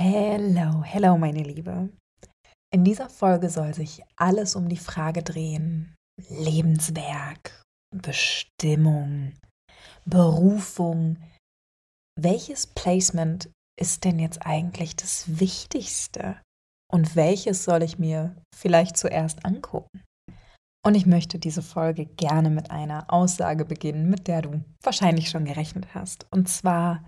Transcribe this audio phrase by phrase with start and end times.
[0.00, 1.88] Hello, hello, meine Liebe.
[2.72, 5.96] In dieser Folge soll sich alles um die Frage drehen:
[6.28, 9.32] Lebenswerk, Bestimmung,
[10.04, 11.18] Berufung.
[12.16, 16.40] Welches Placement ist denn jetzt eigentlich das Wichtigste?
[16.88, 20.04] Und welches soll ich mir vielleicht zuerst angucken?
[20.86, 25.44] Und ich möchte diese Folge gerne mit einer Aussage beginnen, mit der du wahrscheinlich schon
[25.44, 26.28] gerechnet hast.
[26.30, 27.02] Und zwar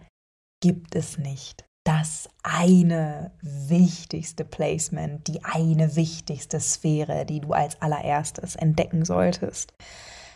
[0.61, 8.57] gibt es nicht das eine wichtigste Placement, die eine wichtigste Sphäre, die du als allererstes
[8.57, 9.73] entdecken solltest.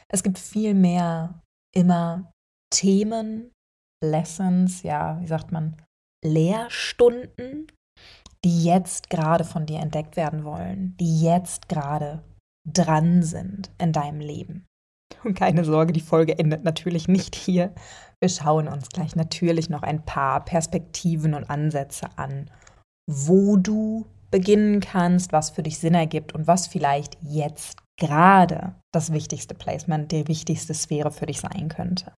[0.08, 1.42] Es gibt viel mehr
[1.74, 2.30] immer
[2.72, 3.52] Themen,
[4.02, 5.76] Lessons, ja, wie sagt man,
[6.24, 7.66] Lehrstunden,
[8.44, 12.22] die jetzt gerade von dir entdeckt werden wollen, die jetzt gerade
[12.66, 14.66] dran sind in deinem Leben.
[15.24, 17.74] Und keine Sorge, die Folge endet natürlich nicht hier.
[18.20, 22.50] Wir schauen uns gleich natürlich noch ein paar Perspektiven und Ansätze an,
[23.10, 29.12] wo du beginnen kannst, was für dich Sinn ergibt und was vielleicht jetzt gerade das
[29.12, 32.12] wichtigste Placement, die wichtigste Sphäre für dich sein könnte.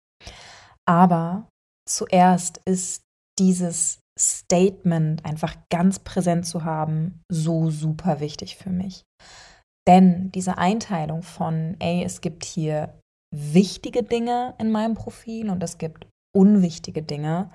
[0.88, 1.50] Aber
[1.88, 3.02] zuerst ist
[3.40, 9.04] dieses Statement einfach ganz präsent zu haben so super wichtig für mich.
[9.88, 12.94] Denn diese Einteilung von, ey, es gibt hier
[13.32, 17.52] wichtige Dinge in meinem Profil und es gibt unwichtige Dinge,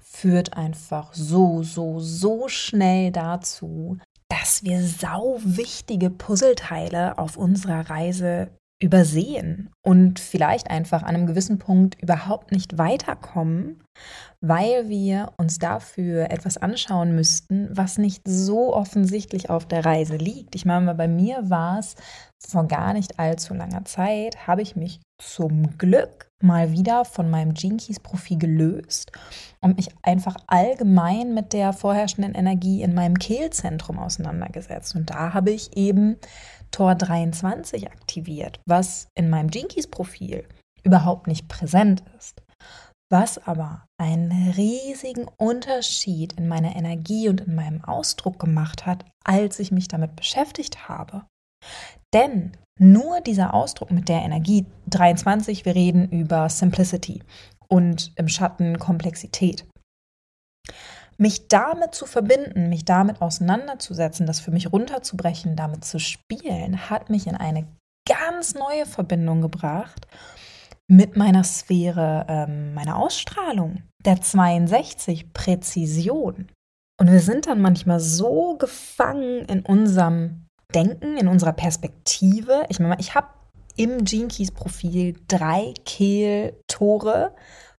[0.00, 8.50] führt einfach so, so, so schnell dazu, dass wir sau wichtige Puzzleteile auf unserer Reise
[8.80, 13.82] übersehen und vielleicht einfach an einem gewissen Punkt überhaupt nicht weiterkommen,
[14.40, 20.54] weil wir uns dafür etwas anschauen müssten, was nicht so offensichtlich auf der Reise liegt.
[20.54, 21.96] Ich meine, bei mir war es
[22.38, 27.54] vor gar nicht allzu langer Zeit, habe ich mich zum Glück mal wieder von meinem
[27.54, 29.10] Jinkies-Profil gelöst
[29.60, 34.94] und mich einfach allgemein mit der vorherrschenden Energie in meinem Kehlzentrum auseinandergesetzt.
[34.94, 36.16] Und da habe ich eben
[36.70, 40.46] Tor 23 aktiviert, was in meinem Jinkies-Profil
[40.82, 42.42] überhaupt nicht präsent ist.
[43.10, 49.58] Was aber einen riesigen Unterschied in meiner Energie und in meinem Ausdruck gemacht hat, als
[49.58, 51.24] ich mich damit beschäftigt habe.
[52.12, 57.22] Denn nur dieser Ausdruck mit der Energie 23, wir reden über Simplicity
[57.68, 59.66] und im Schatten Komplexität.
[61.20, 67.10] Mich damit zu verbinden, mich damit auseinanderzusetzen, das für mich runterzubrechen, damit zu spielen, hat
[67.10, 67.66] mich in eine
[68.08, 70.06] ganz neue Verbindung gebracht
[70.86, 76.48] mit meiner Sphäre, ähm, meiner Ausstrahlung, der 62 Präzision.
[77.00, 82.64] Und wir sind dann manchmal so gefangen in unserem Denken, in unserer Perspektive.
[82.68, 83.28] Ich meine, ich habe
[83.76, 87.34] im Gene Keys Profil drei Kehltore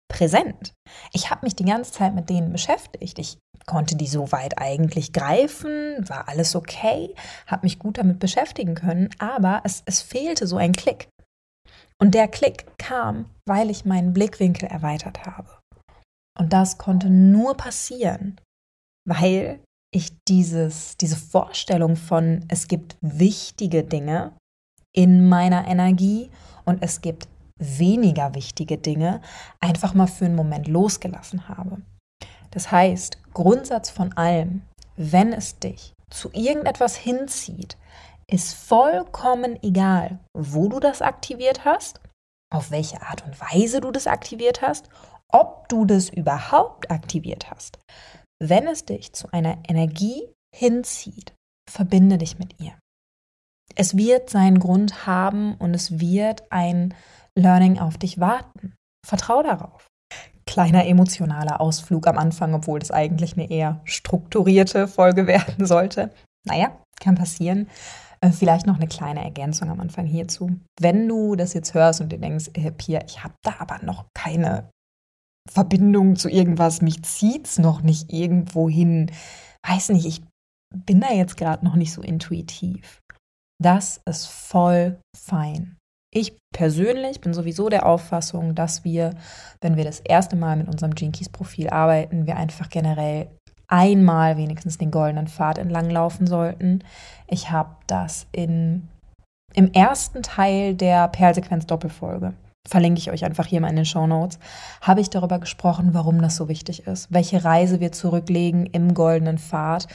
[0.08, 0.74] präsent.
[1.12, 3.18] Ich habe mich die ganze Zeit mit denen beschäftigt.
[3.18, 7.14] Ich konnte die soweit eigentlich greifen, war alles okay,
[7.46, 11.08] habe mich gut damit beschäftigen können, aber es, es fehlte so ein Klick.
[12.00, 15.58] Und der Klick kam, weil ich meinen Blickwinkel erweitert habe.
[16.38, 18.40] Und das konnte nur passieren,
[19.06, 19.60] weil
[19.92, 24.32] ich dieses, diese Vorstellung von, es gibt wichtige Dinge
[24.94, 26.30] in meiner Energie
[26.64, 29.20] und es gibt weniger wichtige Dinge
[29.60, 31.82] einfach mal für einen Moment losgelassen habe.
[32.50, 34.62] Das heißt, Grundsatz von allem,
[34.96, 37.76] wenn es dich zu irgendetwas hinzieht,
[38.30, 42.00] ist vollkommen egal, wo du das aktiviert hast,
[42.52, 44.88] auf welche Art und Weise du das aktiviert hast,
[45.30, 47.78] ob du das überhaupt aktiviert hast.
[48.42, 50.22] Wenn es dich zu einer Energie
[50.54, 51.34] hinzieht,
[51.70, 52.72] verbinde dich mit ihr.
[53.74, 56.94] Es wird seinen Grund haben und es wird ein
[57.38, 58.74] Learning auf dich warten.
[59.06, 59.86] Vertrau darauf.
[60.46, 66.10] Kleiner emotionaler Ausflug am Anfang, obwohl das eigentlich eine eher strukturierte Folge werden sollte.
[66.46, 67.68] Naja, kann passieren.
[68.20, 70.50] Äh, vielleicht noch eine kleine Ergänzung am Anfang hierzu.
[70.80, 74.06] Wenn du das jetzt hörst und dir denkst, äh, Pia, ich habe da aber noch
[74.14, 74.70] keine
[75.48, 79.10] Verbindung zu irgendwas, mich zieht es noch nicht irgendwo hin,
[79.66, 80.22] weiß nicht, ich
[80.74, 83.00] bin da jetzt gerade noch nicht so intuitiv.
[83.62, 85.77] Das ist voll fein.
[86.10, 89.14] Ich persönlich bin sowieso der Auffassung, dass wir,
[89.60, 93.28] wenn wir das erste Mal mit unserem Jinkies-Profil arbeiten, wir einfach generell
[93.66, 96.82] einmal wenigstens den goldenen Pfad entlang laufen sollten.
[97.26, 98.88] Ich habe das in,
[99.54, 102.32] im ersten Teil der Perlsequenz-Doppelfolge
[102.68, 104.38] verlinke ich euch einfach hier mal in den Show Notes,
[104.82, 109.38] habe ich darüber gesprochen, warum das so wichtig ist, welche Reise wir zurücklegen im goldenen
[109.38, 109.88] Pfad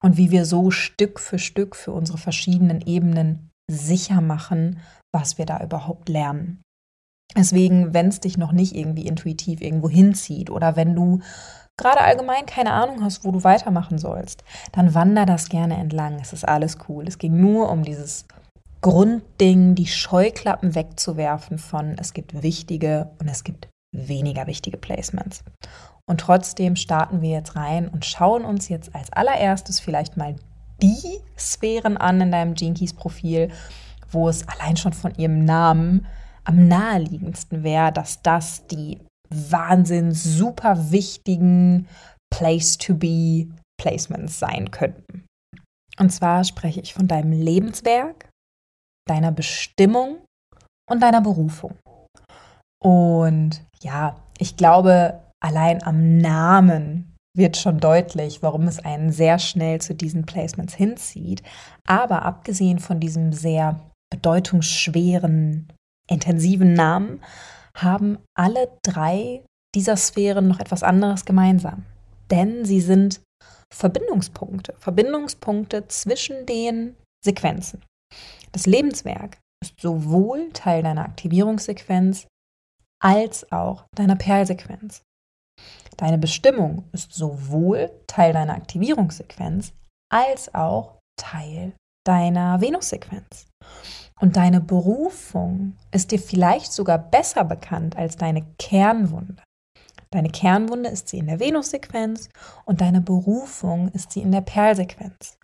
[0.00, 4.80] und wie wir so Stück für Stück für unsere verschiedenen Ebenen sicher machen,
[5.12, 6.62] was wir da überhaupt lernen.
[7.36, 11.20] Deswegen, wenn es dich noch nicht irgendwie intuitiv irgendwo hinzieht oder wenn du
[11.76, 16.18] gerade allgemein keine Ahnung hast, wo du weitermachen sollst, dann wander das gerne entlang.
[16.20, 17.06] Es ist alles cool.
[17.06, 18.26] Es ging nur um dieses
[18.80, 25.42] Grundding, die Scheuklappen wegzuwerfen von es gibt wichtige und es gibt weniger wichtige Placements.
[26.06, 30.36] Und trotzdem starten wir jetzt rein und schauen uns jetzt als allererstes vielleicht mal
[30.80, 33.50] die Sphären an in deinem Jinkies Profil,
[34.10, 36.06] wo es allein schon von ihrem Namen
[36.44, 38.98] am naheliegendsten wäre, dass das die
[39.30, 41.86] Wahnsinn super wichtigen
[42.34, 43.48] Place to be
[43.80, 45.24] Placements sein könnten.
[45.98, 48.28] Und zwar spreche ich von deinem Lebenswerk,
[49.06, 50.18] deiner Bestimmung
[50.90, 51.76] und deiner Berufung.
[52.82, 59.80] Und ja, ich glaube, allein am Namen wird schon deutlich, warum es einen sehr schnell
[59.80, 61.42] zu diesen Placements hinzieht.
[61.86, 65.72] Aber abgesehen von diesem sehr bedeutungsschweren,
[66.08, 67.20] intensiven Namen,
[67.74, 69.44] haben alle drei
[69.74, 71.84] dieser Sphären noch etwas anderes gemeinsam.
[72.30, 73.20] Denn sie sind
[73.72, 77.84] Verbindungspunkte, Verbindungspunkte zwischen den Sequenzen.
[78.52, 82.26] Das Lebenswerk ist sowohl Teil deiner Aktivierungssequenz
[83.02, 85.02] als auch deiner Perlsequenz.
[85.96, 89.72] Deine Bestimmung ist sowohl Teil deiner Aktivierungssequenz
[90.10, 91.74] als auch Teil
[92.08, 93.46] deiner Venussequenz.
[94.18, 99.42] Und deine Berufung ist dir vielleicht sogar besser bekannt als deine Kernwunde.
[100.10, 102.30] Deine Kernwunde ist sie in der Venussequenz
[102.64, 105.36] und deine Berufung ist sie in der Perlsequenz.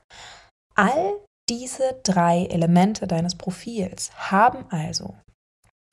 [0.74, 1.12] All
[1.50, 5.14] diese drei Elemente deines Profils haben also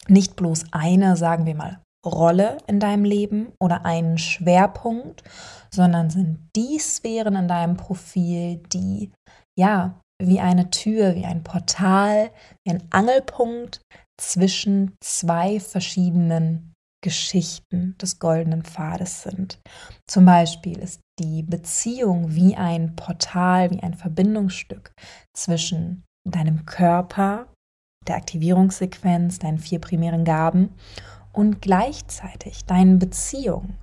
[0.07, 5.21] nicht bloß eine, sagen wir mal, Rolle in deinem Leben oder einen Schwerpunkt,
[5.69, 9.11] sondern sind die Sphären in deinem Profil, die
[9.59, 12.31] ja wie eine Tür, wie ein Portal,
[12.63, 13.81] wie ein Angelpunkt
[14.19, 16.73] zwischen zwei verschiedenen
[17.03, 19.59] Geschichten des goldenen Pfades sind.
[20.07, 24.93] Zum Beispiel ist die Beziehung wie ein Portal, wie ein Verbindungsstück
[25.35, 27.47] zwischen deinem Körper,
[28.07, 30.69] der Aktivierungssequenz, deinen vier primären Gaben
[31.33, 33.77] und gleichzeitig deinen Beziehungen.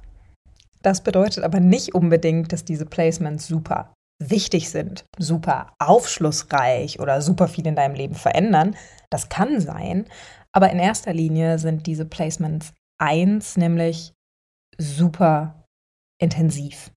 [0.82, 7.48] Das bedeutet aber nicht unbedingt, dass diese Placements super wichtig sind, super aufschlussreich oder super
[7.48, 8.76] viel in deinem Leben verändern.
[9.10, 10.06] Das kann sein,
[10.52, 14.12] aber in erster Linie sind diese Placements eins, nämlich
[14.76, 15.64] super
[16.20, 16.90] intensiv.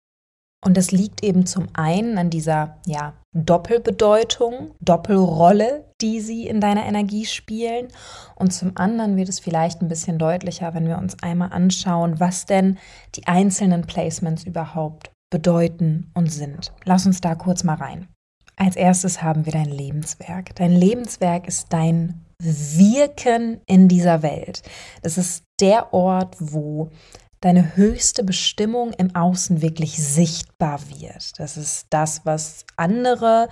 [0.63, 6.85] Und das liegt eben zum einen an dieser ja, Doppelbedeutung, Doppelrolle, die sie in deiner
[6.85, 7.87] Energie spielen.
[8.35, 12.45] Und zum anderen wird es vielleicht ein bisschen deutlicher, wenn wir uns einmal anschauen, was
[12.45, 12.77] denn
[13.15, 16.71] die einzelnen Placements überhaupt bedeuten und sind.
[16.83, 18.07] Lass uns da kurz mal rein.
[18.55, 20.55] Als erstes haben wir dein Lebenswerk.
[20.55, 24.61] Dein Lebenswerk ist dein Wirken in dieser Welt.
[25.01, 26.91] Das ist der Ort, wo
[27.39, 31.39] deine höchste Bestimmung im Außen wirklich sichtbar wird.
[31.39, 33.49] Das ist das, was andere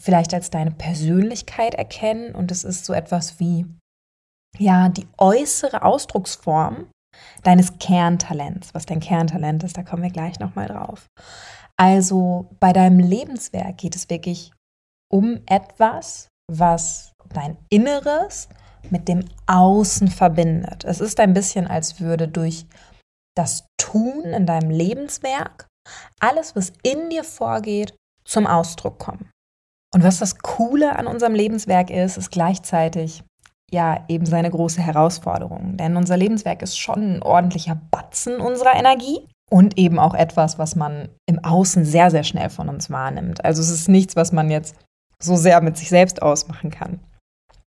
[0.00, 3.66] vielleicht als deine Persönlichkeit erkennen und es ist so etwas wie
[4.58, 6.88] ja, die äußere Ausdrucksform
[7.42, 8.74] deines Kerntalents.
[8.74, 11.06] Was dein Kerntalent ist, da kommen wir gleich noch mal drauf.
[11.76, 14.52] Also bei deinem Lebenswerk geht es wirklich
[15.10, 18.48] um etwas, was dein Inneres
[18.90, 20.84] mit dem Außen verbindet.
[20.84, 22.66] Es ist ein bisschen, als würde durch
[23.36, 25.66] das Tun in deinem Lebenswerk
[26.20, 29.30] alles, was in dir vorgeht, zum Ausdruck kommen.
[29.94, 33.24] Und was das Coole an unserem Lebenswerk ist, ist gleichzeitig
[33.72, 35.76] ja eben seine große Herausforderung.
[35.76, 40.76] Denn unser Lebenswerk ist schon ein ordentlicher Batzen unserer Energie und eben auch etwas, was
[40.76, 43.44] man im Außen sehr, sehr schnell von uns wahrnimmt.
[43.44, 44.76] Also es ist nichts, was man jetzt
[45.22, 47.00] so sehr mit sich selbst ausmachen kann.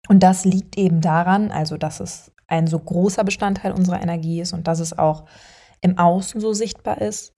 [0.07, 4.53] Und das liegt eben daran, also dass es ein so großer Bestandteil unserer Energie ist
[4.53, 5.25] und dass es auch
[5.81, 7.33] im Außen so sichtbar ist,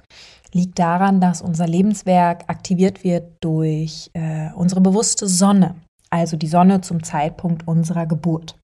[0.53, 5.75] liegt daran, dass unser Lebenswerk aktiviert wird durch äh, unsere bewusste Sonne,
[6.09, 8.57] also die Sonne zum Zeitpunkt unserer Geburt.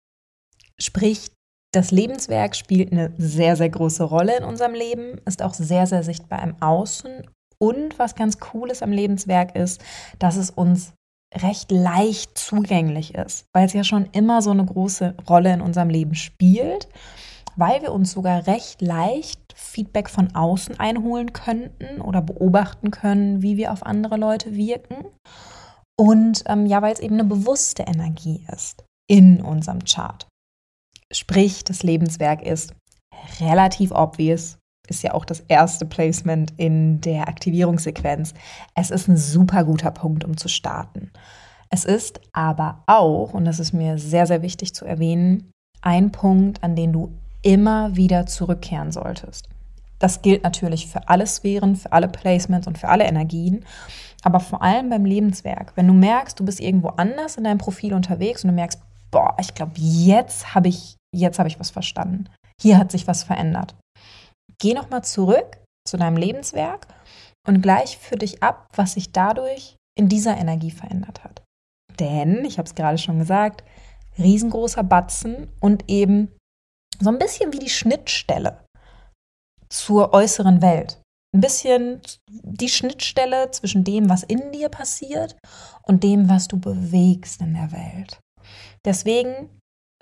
[0.80, 1.32] Sprich,
[1.74, 6.04] das Lebenswerk spielt eine sehr, sehr große Rolle in unserem Leben, ist auch sehr, sehr
[6.04, 7.24] sichtbar im Außen.
[7.58, 9.82] Und was ganz cool ist am Lebenswerk ist,
[10.20, 10.94] dass es uns
[11.34, 15.90] recht leicht zugänglich ist, weil es ja schon immer so eine große Rolle in unserem
[15.90, 16.90] Leben spielt,
[17.56, 23.56] weil wir uns sogar recht leicht Feedback von außen einholen könnten oder beobachten können, wie
[23.58, 25.06] wir auf andere Leute wirken.
[26.02, 30.28] Und ähm, ja, weil es eben eine bewusste Energie ist in unserem Chart.
[31.14, 32.74] Sprich, das Lebenswerk ist
[33.40, 34.58] relativ obvious,
[34.90, 38.34] ist ja auch das erste Placement in der Aktivierungssequenz.
[38.74, 41.12] Es ist ein super guter Punkt, um zu starten.
[41.70, 45.52] Es ist aber auch, und das ist mir sehr, sehr wichtig zu erwähnen,
[45.84, 49.50] ein Punkt, an den du immer wieder zurückkehren solltest.
[50.00, 53.66] Das gilt natürlich für alle Sphären, für alle Placements und für alle Energien,
[54.24, 55.74] aber vor allem beim Lebenswerk.
[55.76, 59.36] Wenn du merkst, du bist irgendwo anders in deinem Profil unterwegs und du merkst, boah,
[59.40, 62.30] ich glaube, jetzt habe ich, jetzt habe ich was verstanden.
[62.60, 63.76] Hier hat sich was verändert.
[64.60, 66.88] Geh nochmal zurück zu deinem Lebenswerk
[67.48, 71.44] und gleich für dich ab, was sich dadurch in dieser Energie verändert hat.
[72.00, 73.64] Denn, ich habe es gerade schon gesagt,
[74.18, 76.32] riesengroßer Batzen und eben
[77.00, 78.64] so ein bisschen wie die Schnittstelle
[79.70, 81.01] zur äußeren Welt.
[81.34, 85.38] Ein bisschen die Schnittstelle zwischen dem, was in dir passiert
[85.84, 88.20] und dem, was du bewegst in der Welt.
[88.84, 89.50] Deswegen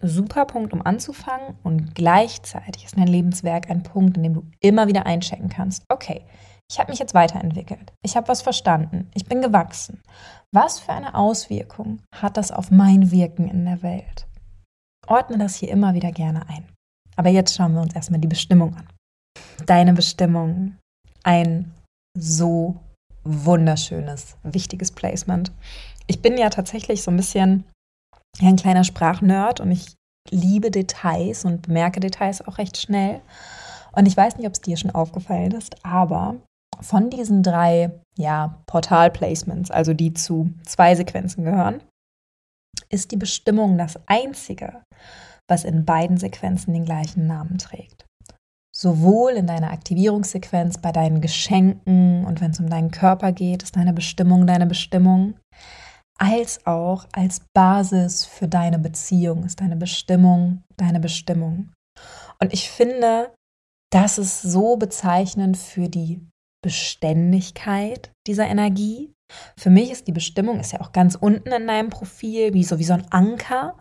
[0.01, 4.87] super Punkt, um anzufangen und gleichzeitig ist dein Lebenswerk ein Punkt, in dem du immer
[4.87, 5.83] wieder einchecken kannst.
[5.89, 6.25] Okay,
[6.71, 7.93] ich habe mich jetzt weiterentwickelt.
[8.03, 9.09] Ich habe was verstanden.
[9.15, 10.01] Ich bin gewachsen.
[10.51, 14.27] Was für eine Auswirkung hat das auf mein Wirken in der Welt?
[15.07, 16.67] Ordne das hier immer wieder gerne ein.
[17.15, 18.87] Aber jetzt schauen wir uns erstmal die Bestimmung an.
[19.65, 20.77] Deine Bestimmung.
[21.29, 21.71] Ein
[22.17, 22.77] so
[23.23, 25.51] wunderschönes, wichtiges Placement.
[26.07, 27.65] Ich bin ja tatsächlich so ein bisschen
[28.41, 29.93] ein kleiner Sprachnerd und ich
[30.31, 33.21] liebe Details und bemerke Details auch recht schnell.
[33.91, 36.37] Und ich weiß nicht, ob es dir schon aufgefallen ist, aber
[36.81, 41.83] von diesen drei ja, Portal-Placements, also die zu zwei Sequenzen gehören,
[42.89, 44.81] ist die Bestimmung das einzige,
[45.47, 48.08] was in beiden Sequenzen den gleichen Namen trägt.
[48.79, 53.75] Sowohl in deiner Aktivierungssequenz, bei deinen Geschenken und wenn es um deinen Körper geht, ist
[53.75, 55.37] deine Bestimmung deine Bestimmung,
[56.17, 61.73] als auch als Basis für deine Beziehung ist deine Bestimmung deine Bestimmung.
[62.39, 63.33] Und ich finde,
[63.91, 66.25] das ist so bezeichnend für die
[66.63, 69.11] Beständigkeit dieser Energie.
[69.57, 72.79] Für mich ist die Bestimmung, ist ja auch ganz unten in deinem Profil, wie so,
[72.79, 73.75] wie so ein Anker.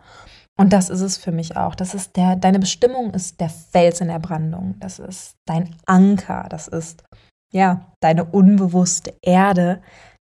[0.59, 1.73] Und das ist es für mich auch.
[1.73, 4.75] Das ist der, deine Bestimmung ist der Fels in der Brandung.
[4.79, 6.47] Das ist dein Anker.
[6.49, 7.05] Das ist,
[7.53, 9.81] ja, deine unbewusste Erde.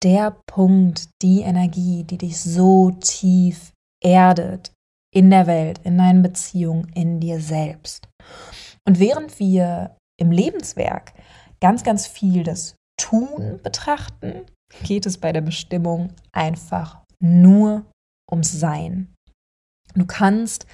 [0.03, 3.71] Der Punkt, die Energie, die dich so tief
[4.03, 4.71] erdet
[5.13, 8.07] in der Welt, in deinen Beziehungen, in dir selbst.
[8.87, 11.13] Und während wir im Lebenswerk
[11.61, 14.41] ganz, ganz viel das Tun betrachten,
[14.83, 17.85] geht es bei der Bestimmung einfach nur
[18.31, 19.14] ums Sein.
[19.95, 20.65] Du kannst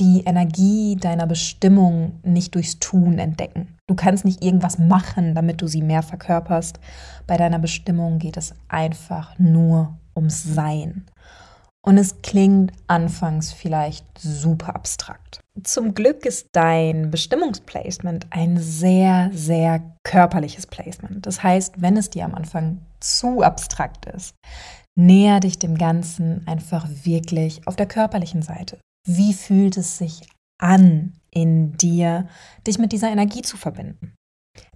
[0.00, 3.76] die Energie deiner Bestimmung nicht durchs Tun entdecken.
[3.86, 6.80] Du kannst nicht irgendwas machen, damit du sie mehr verkörperst.
[7.26, 11.04] Bei deiner Bestimmung geht es einfach nur ums Sein.
[11.86, 15.40] Und es klingt anfangs vielleicht super abstrakt.
[15.62, 21.24] Zum Glück ist dein Bestimmungsplacement ein sehr, sehr körperliches Placement.
[21.26, 24.34] Das heißt, wenn es dir am Anfang zu abstrakt ist,
[24.96, 28.78] näher dich dem Ganzen einfach wirklich auf der körperlichen Seite.
[29.06, 30.26] Wie fühlt es sich
[30.58, 32.28] an in dir,
[32.66, 34.14] dich mit dieser Energie zu verbinden?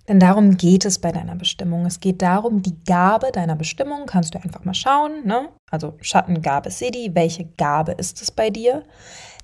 [0.09, 1.85] Denn darum geht es bei deiner Bestimmung.
[1.85, 5.51] Es geht darum, die Gabe deiner Bestimmung, kannst du einfach mal schauen, ne?
[5.71, 8.85] also Schattengabe Siddhi, welche Gabe ist es bei dir?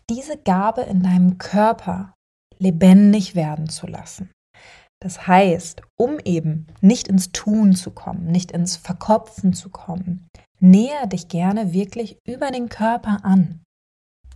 [0.08, 2.14] Diese Gabe in deinem Körper
[2.58, 4.30] lebendig werden zu lassen.
[5.02, 10.28] Das heißt, um eben nicht ins Tun zu kommen, nicht ins Verkopfen zu kommen,
[10.64, 13.60] näher dich gerne wirklich über den Körper an.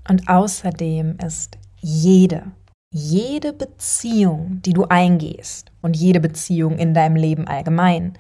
[0.09, 2.53] Und außerdem ist jede
[2.93, 8.17] jede Beziehung, die du eingehst und jede Beziehung in deinem Leben allgemein,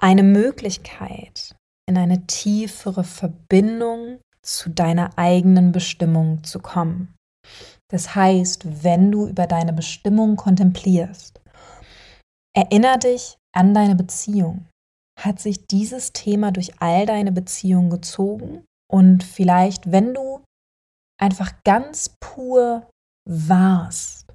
[0.00, 1.54] eine Möglichkeit,
[1.88, 7.14] in eine tiefere Verbindung zu deiner eigenen Bestimmung zu kommen.
[7.88, 11.40] Das heißt, wenn du über deine Bestimmung kontemplierst,
[12.56, 14.66] erinnere dich an deine Beziehung.
[15.18, 18.64] Hat sich dieses Thema durch all deine Beziehungen gezogen?
[18.90, 20.42] Und vielleicht, wenn du
[21.20, 22.88] einfach ganz pur
[23.28, 24.26] warst,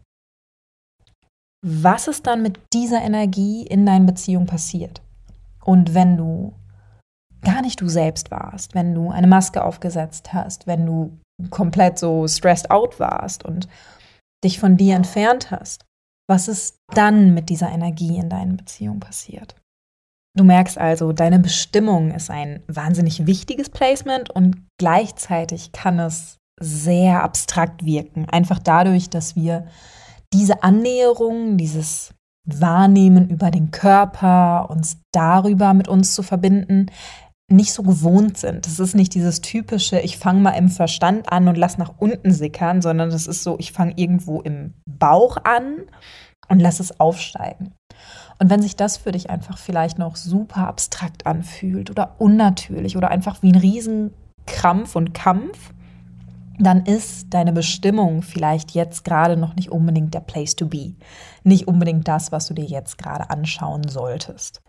[1.63, 5.01] was ist dann mit dieser Energie in deinen Beziehungen passiert?
[5.63, 6.53] Und wenn du
[7.43, 11.17] gar nicht du selbst warst, wenn du eine Maske aufgesetzt hast, wenn du
[11.49, 13.67] komplett so stressed out warst und
[14.43, 15.85] dich von dir entfernt hast,
[16.27, 19.55] was ist dann mit dieser Energie in deinen Beziehungen passiert?
[20.37, 27.23] Du merkst also, deine Bestimmung ist ein wahnsinnig wichtiges Placement und gleichzeitig kann es sehr
[27.23, 28.29] abstrakt wirken.
[28.29, 29.67] Einfach dadurch, dass wir
[30.33, 32.13] diese Annäherung, dieses
[32.45, 36.87] Wahrnehmen über den Körper, uns darüber mit uns zu verbinden,
[37.51, 38.65] nicht so gewohnt sind.
[38.65, 42.31] Das ist nicht dieses typische, ich fange mal im Verstand an und lass nach unten
[42.31, 45.83] sickern, sondern das ist so, ich fange irgendwo im Bauch an
[46.47, 47.73] und lass es aufsteigen.
[48.41, 53.11] Und wenn sich das für dich einfach vielleicht noch super abstrakt anfühlt oder unnatürlich oder
[53.11, 55.71] einfach wie ein Riesenkrampf und Kampf,
[56.57, 60.95] dann ist deine Bestimmung vielleicht jetzt gerade noch nicht unbedingt der Place to be.
[61.43, 64.63] Nicht unbedingt das, was du dir jetzt gerade anschauen solltest.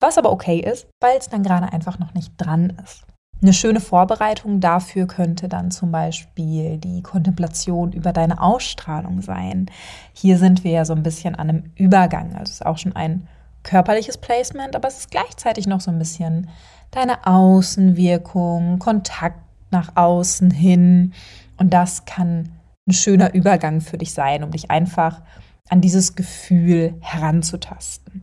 [0.00, 3.04] Was aber okay ist, weil es dann gerade einfach noch nicht dran ist.
[3.42, 9.66] Eine schöne Vorbereitung dafür könnte dann zum Beispiel die Kontemplation über deine Ausstrahlung sein.
[10.12, 12.34] Hier sind wir ja so ein bisschen an einem Übergang.
[12.34, 13.26] Also es ist auch schon ein
[13.64, 16.50] körperliches Placement, aber es ist gleichzeitig noch so ein bisschen
[16.92, 19.40] deine Außenwirkung, Kontakt
[19.72, 21.12] nach außen hin.
[21.56, 22.50] Und das kann
[22.86, 25.20] ein schöner Übergang für dich sein, um dich einfach
[25.68, 28.22] an dieses Gefühl heranzutasten.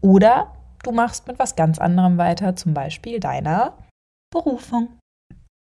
[0.00, 3.74] Oder du machst mit was ganz anderem weiter, zum Beispiel deiner
[4.30, 4.98] Berufung.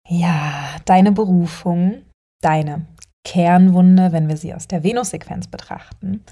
[0.09, 2.03] Ja, deine Berufung,
[2.41, 2.85] deine
[3.25, 6.23] Kernwunde, wenn wir sie aus der Venus-Sequenz betrachten.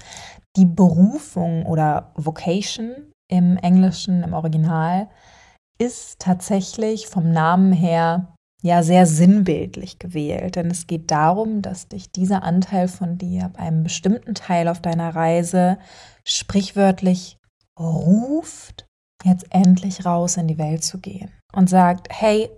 [0.56, 5.08] Die Berufung oder Vocation im Englischen, im Original,
[5.78, 12.10] ist tatsächlich vom Namen her ja sehr sinnbildlich gewählt, denn es geht darum, dass dich
[12.10, 15.78] dieser Anteil von dir bei einem bestimmten Teil auf deiner Reise
[16.24, 17.36] sprichwörtlich
[17.78, 18.85] ruft,
[19.26, 22.48] jetzt endlich raus in die Welt zu gehen und sagt, hey,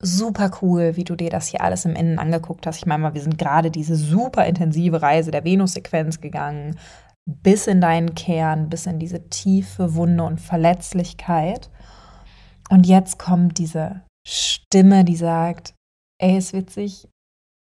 [0.00, 2.78] super cool, wie du dir das hier alles im Innen angeguckt hast.
[2.78, 6.78] Ich meine mal, wir sind gerade diese super intensive Reise der Venus-Sequenz gegangen,
[7.26, 11.70] bis in deinen Kern, bis in diese tiefe Wunde und Verletzlichkeit.
[12.70, 15.74] Und jetzt kommt diese Stimme, die sagt,
[16.20, 17.08] ey, es wird sich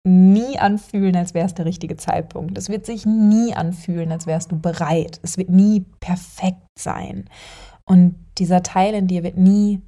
[0.07, 2.57] nie anfühlen, als wäre es der richtige Zeitpunkt.
[2.57, 5.21] Es wird sich nie anfühlen, als wärst du bereit.
[5.23, 7.29] Es wird nie perfekt sein.
[7.89, 9.81] Und dieser Teil in dir wird nie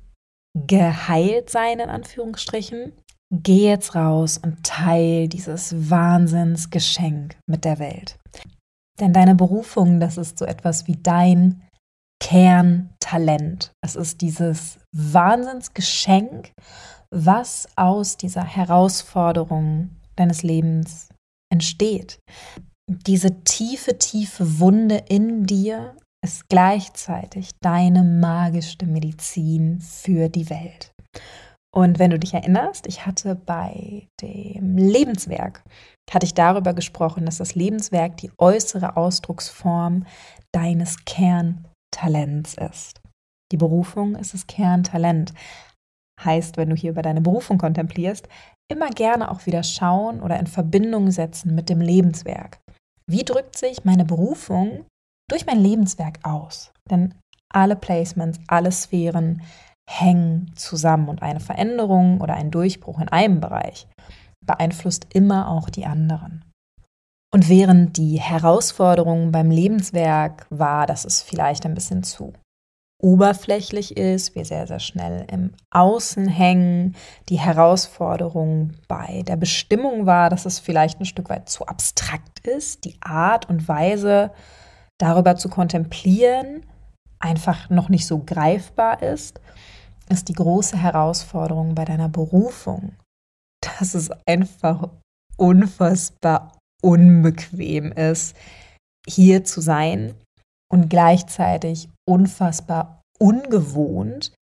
[0.54, 2.92] geheilt sein, in Anführungsstrichen.
[3.32, 8.18] Geh jetzt raus und teil dieses Wahnsinnsgeschenk mit der Welt.
[8.98, 11.62] Denn deine Berufung, das ist so etwas wie dein
[12.22, 13.72] Kerntalent.
[13.82, 16.52] Es ist dieses Wahnsinnsgeschenk,
[17.10, 21.08] was aus dieser Herausforderung deines Lebens
[21.52, 22.18] entsteht.
[22.88, 30.92] Diese tiefe, tiefe Wunde in dir ist gleichzeitig deine magischste Medizin für die Welt.
[31.72, 35.62] Und wenn du dich erinnerst, ich hatte bei dem Lebenswerk,
[36.10, 40.04] hatte ich darüber gesprochen, dass das Lebenswerk die äußere Ausdrucksform
[40.52, 43.00] deines Kern Talents ist.
[43.52, 45.32] Die Berufung ist das Kerntalent.
[46.22, 48.28] Heißt, wenn du hier über deine Berufung kontemplierst,
[48.70, 52.60] immer gerne auch wieder schauen oder in Verbindung setzen mit dem Lebenswerk.
[53.06, 54.86] Wie drückt sich meine Berufung
[55.30, 56.72] durch mein Lebenswerk aus?
[56.90, 57.14] Denn
[57.48, 59.42] alle Placements, alle Sphären
[59.88, 63.88] hängen zusammen und eine Veränderung oder ein Durchbruch in einem Bereich
[64.44, 66.44] beeinflusst immer auch die anderen.
[67.32, 72.32] Und während die Herausforderung beim Lebenswerk war, dass es vielleicht ein bisschen zu
[73.00, 76.96] oberflächlich ist, wir sehr, sehr schnell im Außen hängen,
[77.28, 82.84] die Herausforderung bei der Bestimmung war, dass es vielleicht ein Stück weit zu abstrakt ist,
[82.84, 84.32] die Art und Weise
[85.00, 86.64] darüber zu kontemplieren
[87.20, 89.40] einfach noch nicht so greifbar ist,
[90.08, 92.96] ist die große Herausforderung bei deiner Berufung,
[93.60, 94.88] dass es einfach
[95.36, 98.34] unfassbar unbequem ist,
[99.06, 100.14] hier zu sein
[100.72, 104.32] und gleichzeitig unfassbar ungewohnt,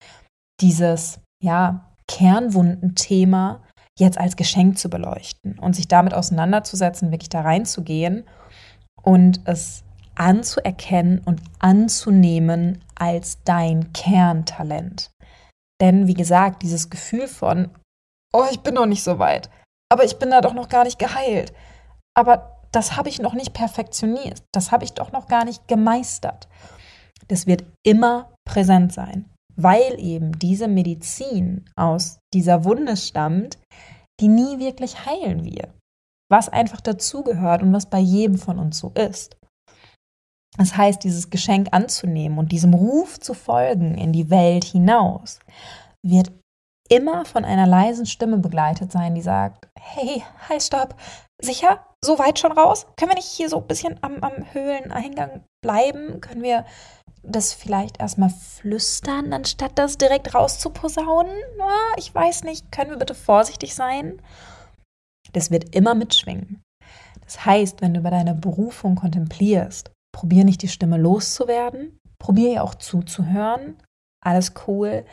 [0.61, 3.61] dieses ja, Kernwundenthema
[3.97, 8.23] jetzt als Geschenk zu beleuchten und sich damit auseinanderzusetzen, wirklich da reinzugehen
[9.01, 9.83] und es
[10.19, 15.11] anzuerkennen und anzunehmen als dein Kerntalent.
[15.81, 17.69] Denn wie gesagt, dieses Gefühl von,
[18.33, 19.49] oh, ich bin noch nicht so weit,
[19.91, 21.53] aber ich bin da doch noch gar nicht geheilt
[22.19, 26.49] aber das habe ich noch nicht perfektioniert, das habe ich doch noch gar nicht gemeistert.
[27.29, 33.57] Das wird immer präsent sein, weil eben diese Medizin aus dieser Wunde stammt,
[34.19, 35.71] die nie wirklich heilen wird,
[36.29, 39.37] was einfach dazugehört und was bei jedem von uns so ist.
[40.59, 45.39] Das heißt, dieses Geschenk anzunehmen und diesem Ruf zu folgen in die Welt hinaus,
[46.05, 46.33] wird
[46.89, 50.95] immer von einer leisen Stimme begleitet sein, die sagt, hey, hi, stopp,
[51.41, 51.85] sicher?
[52.03, 52.87] So weit schon raus?
[52.97, 56.19] Können wir nicht hier so ein bisschen am, am Höhleneingang bleiben?
[56.19, 56.65] Können wir
[57.23, 61.37] das vielleicht erstmal flüstern, anstatt das direkt rauszuposaunen?
[61.57, 64.21] Na, ich weiß nicht, können wir bitte vorsichtig sein?
[65.31, 66.61] Das wird immer mitschwingen.
[67.23, 72.63] Das heißt, wenn du über deine Berufung kontemplierst, probier nicht die Stimme loszuwerden, probier ihr
[72.63, 73.77] auch zuzuhören,
[74.23, 75.05] alles cool,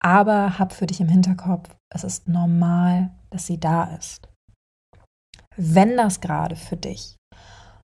[0.00, 4.28] aber hab für dich im Hinterkopf, es ist normal, dass sie da ist.
[5.56, 7.16] Wenn das gerade für dich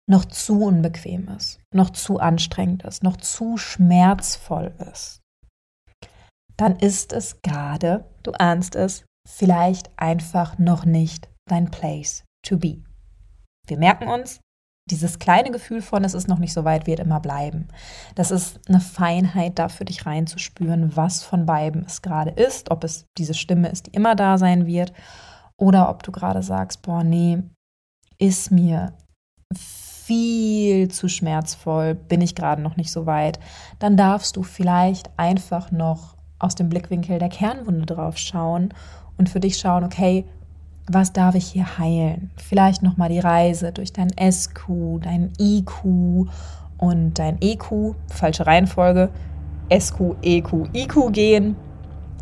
[0.08, 5.20] noch zu unbequem ist, noch zu anstrengend ist, noch zu schmerzvoll ist,
[6.56, 12.82] dann ist es gerade, du ahnst es, vielleicht einfach noch nicht dein Place to be.
[13.66, 14.40] Wir merken uns,
[14.86, 17.68] dieses kleine Gefühl von, es ist noch nicht so weit, wird immer bleiben.
[18.14, 22.84] Das ist eine Feinheit da für dich reinzuspüren, was von beiden es gerade ist, ob
[22.84, 24.92] es diese Stimme ist, die immer da sein wird,
[25.56, 27.42] oder ob du gerade sagst, boah, nee,
[28.18, 28.94] ist mir
[29.54, 33.38] viel zu schmerzvoll, bin ich gerade noch nicht so weit,
[33.78, 38.72] dann darfst du vielleicht einfach noch aus dem Blickwinkel der Kernwunde drauf schauen
[39.18, 40.24] und für dich schauen, okay,
[40.92, 42.30] was darf ich hier heilen?
[42.36, 46.26] Vielleicht nochmal die Reise durch dein SQ, dein IQ
[46.78, 49.10] und dein EQ, falsche Reihenfolge,
[49.72, 51.56] SQ, EQ, IQ gehen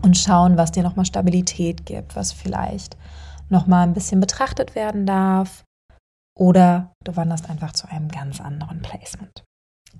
[0.02, 2.96] und schauen, was dir nochmal Stabilität gibt, was vielleicht
[3.48, 5.64] nochmal ein bisschen betrachtet werden darf
[6.38, 9.44] oder du wanderst einfach zu einem ganz anderen Placement.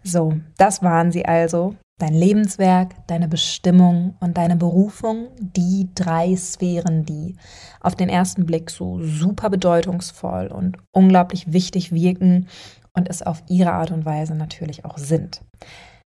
[0.05, 1.75] So, das waren sie also.
[1.99, 7.37] Dein Lebenswerk, deine Bestimmung und deine Berufung, die drei Sphären, die
[7.81, 12.47] auf den ersten Blick so super bedeutungsvoll und unglaublich wichtig wirken
[12.93, 15.43] und es auf ihre Art und Weise natürlich auch sind.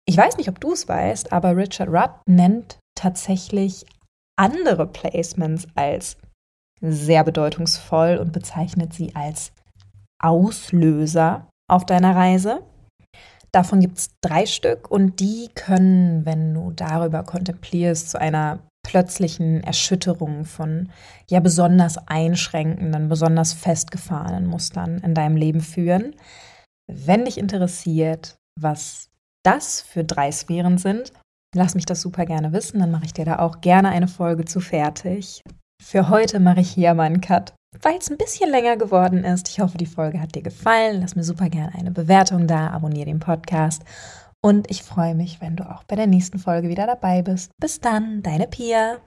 [0.07, 3.85] Ich weiß nicht, ob du es weißt, aber Richard Rudd nennt tatsächlich
[4.37, 6.17] andere Placements als
[6.81, 9.53] sehr bedeutungsvoll und bezeichnet sie als
[10.21, 12.63] Auslöser auf deiner Reise.
[13.55, 19.63] Davon gibt es drei Stück und die können, wenn du darüber kontemplierst, zu einer plötzlichen
[19.63, 20.91] Erschütterung von
[21.31, 26.17] ja besonders einschränkenden, besonders festgefahrenen Mustern in deinem Leben führen.
[26.91, 29.11] Wenn dich interessiert, was
[29.45, 31.13] das für drei Sphären sind,
[31.55, 34.45] lass mich das super gerne wissen, dann mache ich dir da auch gerne eine Folge
[34.45, 35.43] zu fertig.
[35.83, 39.49] Für heute mache ich hier mal einen Cut weil es ein bisschen länger geworden ist.
[39.49, 41.01] Ich hoffe, die Folge hat dir gefallen.
[41.01, 43.83] Lass mir super gerne eine Bewertung da, abonniere den Podcast
[44.43, 47.53] und ich freue mich, wenn du auch bei der nächsten Folge wieder dabei bist.
[47.59, 48.99] Bis dann, deine Pia.